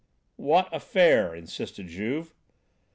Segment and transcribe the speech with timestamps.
[0.37, 2.33] "What affair?" insisted Juve.